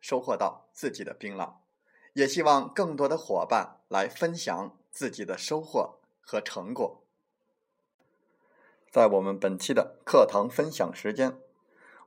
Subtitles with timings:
[0.00, 1.54] 收获到自己的槟榔，
[2.12, 7.02] 也希望更多的伙伴来分享自己的收获和成果。
[8.90, 11.38] 在我们本期的课堂分享时间，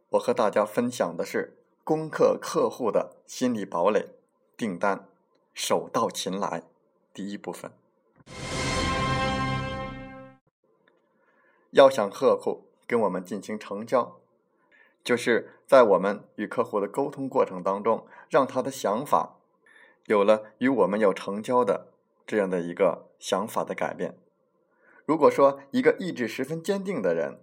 [0.10, 4.16] 我和大家分享的是攻克客户的心理堡垒，
[4.58, 5.08] 订单
[5.54, 6.64] 手到擒来
[7.14, 7.72] 第一部分。
[11.70, 14.21] 要想客户跟我们进行成交，
[15.04, 19.38] 就是在我们与客户的沟通过程当中，让他的想法
[20.06, 21.88] 有了与我们要成交的
[22.26, 24.18] 这样的一个想法的改变。
[25.06, 27.40] 如果说一个意志十分坚定的人，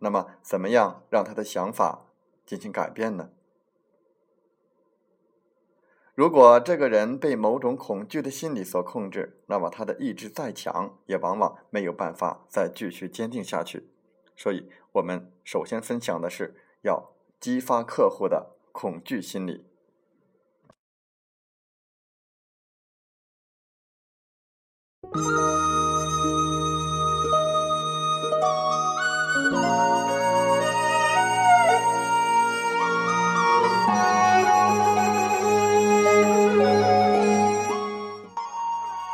[0.00, 2.06] 那么怎么样让他的想法
[2.46, 3.30] 进行改变呢？
[6.14, 13.88] 如果这个人被某种恐惧的心理所控制，那么他的意志再强，也往往没有办法再继续坚定下去。
[14.36, 19.64] 所以，我们首先分享的是要激发客户的恐惧心理。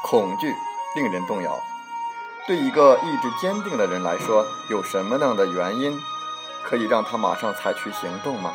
[0.03, 0.55] 恐惧
[0.95, 1.59] 令人动摇。
[2.47, 5.99] 对一个意志坚定的人来说，有什么样的原因
[6.65, 8.55] 可以让他马上采取行动吗？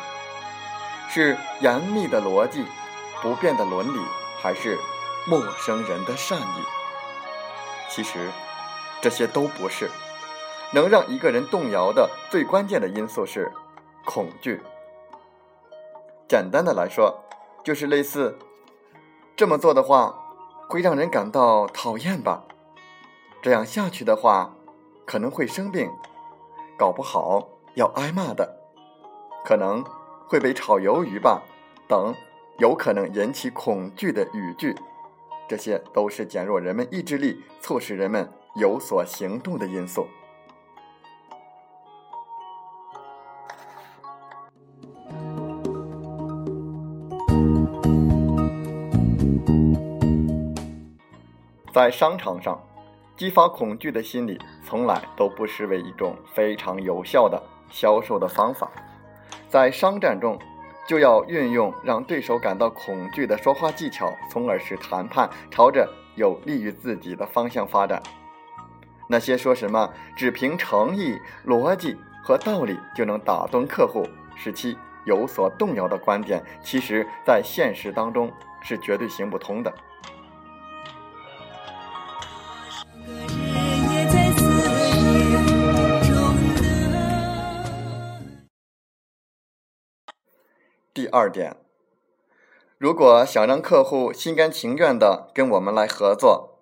[1.08, 2.66] 是严密的逻辑、
[3.22, 4.00] 不变的伦理，
[4.40, 4.78] 还是
[5.26, 6.64] 陌生人的善意？
[7.88, 8.30] 其实，
[9.00, 9.90] 这些都不是。
[10.72, 13.50] 能让一个人动摇的最关键的因素是
[14.04, 14.62] 恐惧。
[16.28, 17.24] 简单的来说，
[17.64, 18.38] 就是类似
[19.36, 20.16] 这么做的话。
[20.68, 22.44] 会让人感到讨厌吧？
[23.42, 24.52] 这样下去的话，
[25.04, 25.90] 可能会生病，
[26.78, 28.56] 搞不好要挨骂的，
[29.44, 29.84] 可能
[30.28, 31.42] 会被炒鱿鱼吧？
[31.88, 32.14] 等，
[32.58, 34.74] 有可能引起恐惧的语句，
[35.48, 40.06] 这些都是减弱人们意志力、促使人们有所行动的因素。
[51.72, 52.60] 在商场上，
[53.16, 58.70] 激发恐惧的心理从来都不失为一种非常有效的销售的方法。
[59.48, 60.38] 在商战中，
[60.86, 68.02] 就要运用让对手感到恐惧的说话技巧，从而使谈判朝着有利于自己的方向发展。
[69.08, 74.06] 那些说什么只凭诚意、逻辑和道理就能打动客户，
[74.36, 78.32] 使其有所动摇的观点，其实在现实当中
[78.62, 79.72] 是绝对行不通的。
[91.00, 91.56] 第二点，
[92.76, 96.58] 如果想让客户心甘情愿的跟我们来合作，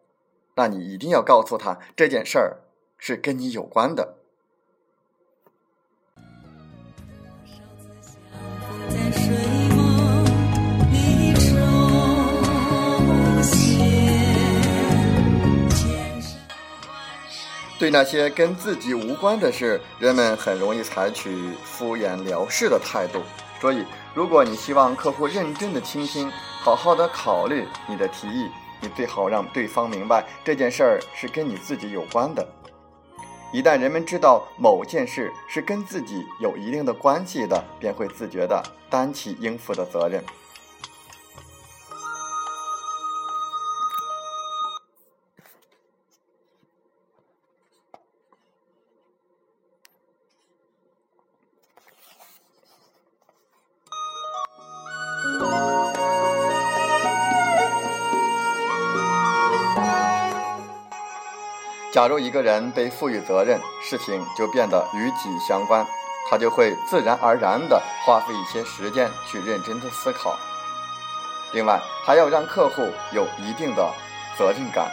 [0.55, 2.58] 那你一定要告诉他这件事儿
[2.96, 4.14] 是跟你有关的。
[17.76, 23.20] 对那些跟自己无关的事，人们很容易采取敷衍了事的态度。
[23.60, 23.84] 所以，
[24.14, 28.49] 如果你希望客户认真的倾听，好好的考虑你的提议，
[28.81, 32.46] 你最好让对方明白这件事儿是跟你自己有关的。
[33.52, 40.22] 一旦人们知道某件事是跟自己有一定的关系的，便会自觉的担起应付的责任。
[61.98, 65.84] 假如一个人被赋予责任，事情就变得与己相关，
[66.30, 70.38] 他就会自然而然地花费一些时间去认真的思考。
[71.50, 73.92] 另外，还要让客户有一定的
[74.38, 74.88] 责任感。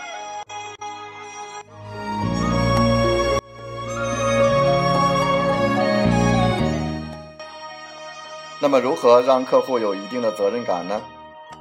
[8.59, 10.99] 那么，如何让客户有一定的责任感呢？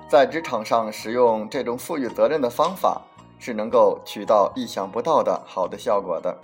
[0.08, 3.02] 在职场上使用这种赋予责任的方法，
[3.44, 6.34] 是能够取到意想不到的好的效果的。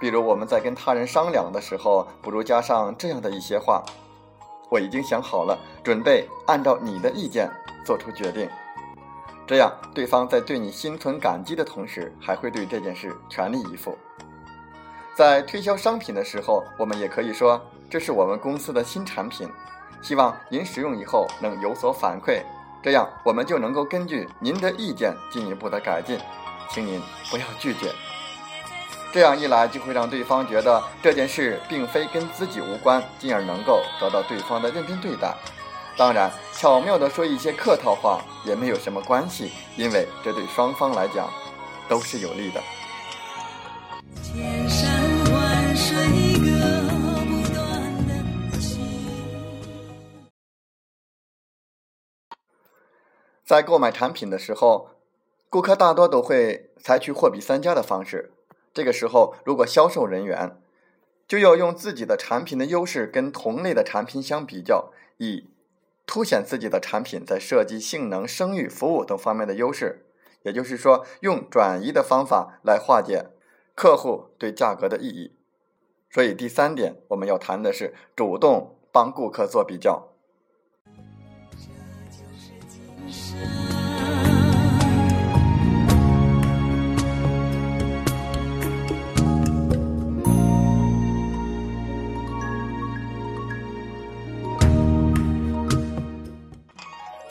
[0.00, 3.80] 比如，我们在跟他人商量的时候，不如加上这样的一些话
[4.68, 7.48] ：“我已经想好了，准备按照你的意见
[7.86, 8.50] 做出决定。”
[9.46, 13.96] 这样，对方在对你心存感激的同时，还会对这件事全力以赴。
[15.14, 17.60] 在推销商品的时候，我们也可以说。
[17.88, 19.48] 这是我们公司的新产品，
[20.02, 22.42] 希望您使用以后能有所反馈，
[22.84, 26.18] 这样我们就能够根据您的意见进一步的改进，
[26.68, 27.00] 请您
[27.30, 27.90] 不要拒绝。
[29.10, 35.34] 这样一来，就会让对方觉得这件事并非跟自己无关，进而能够得到对方的认真对待。
[35.96, 41.30] 当然，巧妙的说一些客套话也没有什么关系，因为这对双方来讲
[41.88, 42.60] 都是有利的。
[53.44, 54.90] 在购买产品的时候，
[55.50, 58.32] 顾客大多都会采取货比三家的方式。
[58.72, 60.56] 这个时候，如果销售人员
[61.28, 65.50] 就要用自己的产品的优势跟同类的产品相比较，以
[66.06, 70.06] 凸显自己的产品在设计、性能、声誉、服务等方面的优势。
[70.42, 73.26] 也就是说，用转移的方法来化解
[73.74, 75.36] 客户对价格的异议。
[76.10, 80.13] 所以，第三点我们要谈的是主动帮顾客做比较。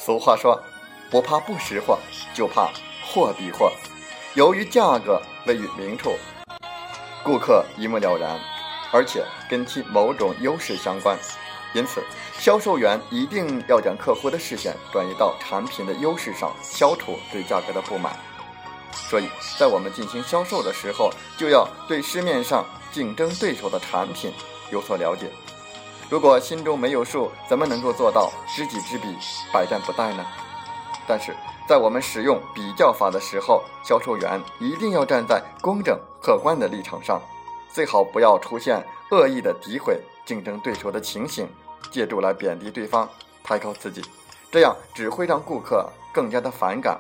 [0.06, 0.62] 俗话说
[1.10, 1.98] ：“不怕不识货，
[2.34, 2.70] 就怕
[3.06, 3.72] 货比货。”
[4.36, 6.18] 由于价格位于明处，
[7.24, 8.38] 顾客一目了然，
[8.92, 11.18] 而且跟其某种优势相关，
[11.74, 12.04] 因此
[12.38, 18.14] 销售员一定要将客户的视线转移到产品的优势上，消除对价格的不满。
[18.92, 24.34] 所以在我们进行销售的时候，就要对市面上竞争对手的产品
[24.70, 25.32] 有所了解。
[26.13, 29.18] 如果心中没有数，怎么能够做到知己知彼，
[29.51, 30.24] 百战不殆呢？
[31.07, 31.36] 但是
[31.68, 37.19] 在我们使用比较法的时候，销售员一定要站在公正客观的立场上，
[37.68, 38.80] 最好不要出现
[39.10, 41.50] 恶意的诋毁竞争对手的情形，
[41.89, 43.10] 借助来贬低对方，
[43.44, 44.00] 抬高自己，
[44.51, 46.95] 这样只会让顾客更加的反感。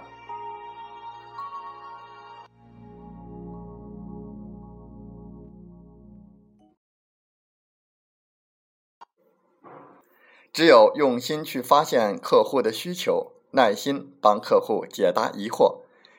[10.53, 15.77] 只有用心去发现客户的需求，耐心帮客户解答疑惑，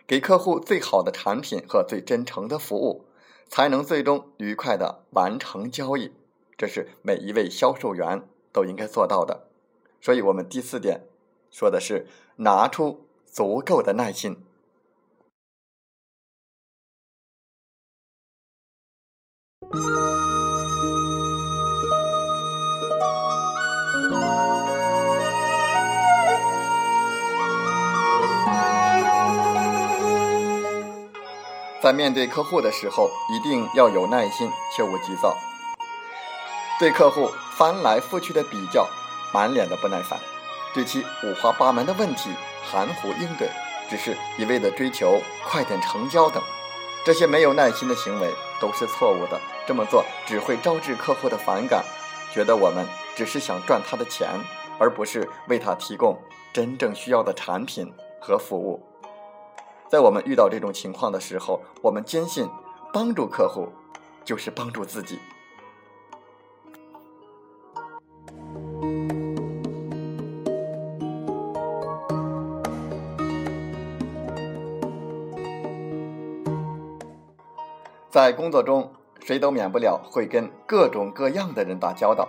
[0.08, 3.04] 给客户最好的产品和最真诚的服务，
[3.49, 6.11] 才能最终愉快的完成交易。
[6.58, 9.47] 这是每一位销售员都应该做到的。
[10.00, 11.02] 所以，我们第四点
[11.52, 12.08] 说的是
[12.38, 14.37] 拿出足够的耐心。
[31.84, 35.36] 在面对客户的时候，一定要有耐心，切勿急躁。
[36.80, 38.88] 对客户翻来覆去的比较，
[39.34, 40.18] 满脸的不耐烦；
[40.72, 42.30] 对其五花八门的问题
[42.64, 43.50] 含糊应对，
[43.90, 46.42] 只是一味的追求快点成交等，
[47.04, 49.38] 这些没有耐心的行为都是错误的。
[49.66, 51.84] 这么做只会招致客户的反感，
[52.32, 54.30] 觉得我们只是想赚他的钱，
[54.78, 56.18] 而不是为他提供
[56.50, 58.82] 真正需要的产品和服务。
[59.94, 62.48] 在我们遇到这种情况的时候，我们坚信，
[62.92, 63.68] 帮助客户
[64.24, 65.20] 就是帮助自己。
[78.10, 82.28] 在工作中，谁都免不了会跟各种各样的人打交道。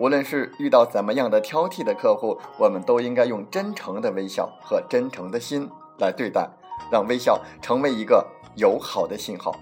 [0.00, 6.50] 无论是遇到怎么样的挑剔的客户，我们都应该用真诚的微笑和真诚的心来对待。
[6.90, 9.54] 让微笑成为一个友好的信号。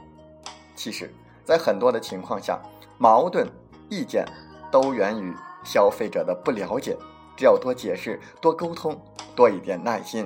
[0.74, 1.12] 其实
[1.44, 2.60] 在很多的情况下
[2.98, 3.48] 矛盾
[3.88, 4.26] 意见
[4.70, 6.96] 都源于消费者的不了解。
[7.36, 8.96] 只要多解释多沟通
[9.34, 10.24] 多一点耐心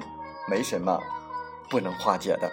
[0.48, 1.00] 没什么
[1.70, 2.50] 不能化解的。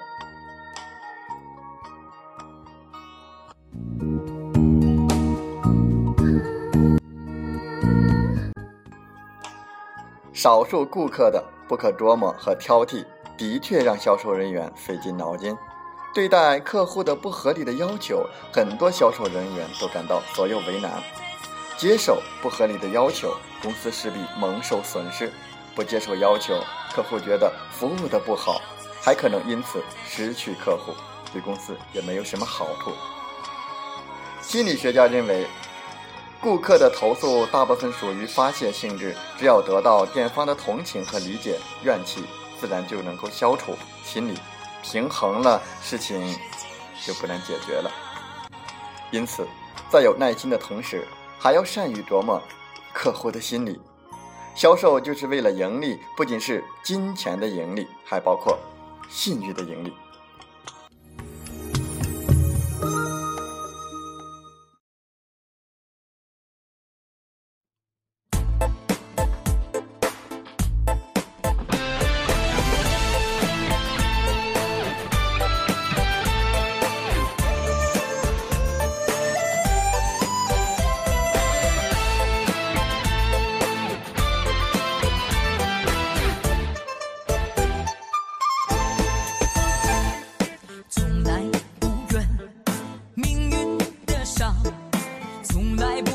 [10.34, 13.04] 少数顾客的不可琢磨和挑剔
[13.38, 15.58] 的确让销售人员费尽脑筋。
[16.14, 21.04] 对待客户的不合理的要求，很多销售人员都感到左右为难。
[21.78, 25.28] 接受不合理的要求，公司势必蒙受损失；
[25.76, 26.58] 不接受要求，
[26.94, 28.62] 客户觉得服务的不好，
[29.02, 30.94] 还可能因此失去客户，
[31.34, 32.94] 对公司也没有什么好处。
[34.42, 35.46] 心理学家认为，
[36.40, 42.24] 顾客的投诉大部分属于发泄性质，只要得到店方的同情和理解，怨气
[42.60, 44.38] 自然就能够消除，心理
[44.84, 46.38] 平衡了，事情
[47.06, 47.92] 就不难解决了。
[49.12, 49.48] 因此，
[49.90, 51.08] 在有耐心的同时，
[51.40, 52.42] 还要善于琢磨
[52.94, 53.80] 客户的心理。
[54.56, 58.58] 销售就是为了盈利，不仅是金钱的盈利，还包括
[59.10, 59.94] 信誉的盈利。
[95.44, 96.15] 从来不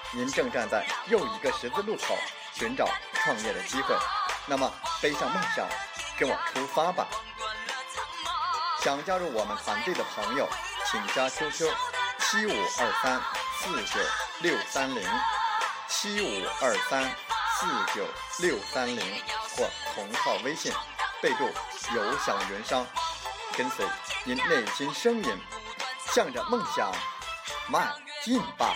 [0.13, 2.17] 您正站在又一个十字路口，
[2.53, 3.95] 寻找创业的机会，
[4.45, 4.69] 那么
[5.01, 5.65] 背上梦想，
[6.19, 7.07] 跟我出发吧！
[8.83, 10.49] 想加入我们团队的朋友，
[10.85, 11.73] 请加 QQ
[12.19, 13.21] 七五二三
[13.59, 13.99] 四九
[14.41, 15.01] 六三零
[15.87, 17.03] 七五二三
[17.55, 18.05] 四九
[18.39, 18.99] 六三零
[19.55, 20.73] 或同号微信，
[21.21, 21.45] 备注
[21.95, 22.85] “有享云商”，
[23.55, 23.85] 跟随
[24.25, 25.37] 您内心声音，
[26.13, 26.91] 向着梦想
[27.69, 27.87] 迈
[28.23, 28.75] 进吧！